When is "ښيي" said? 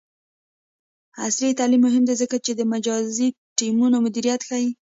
4.47-4.69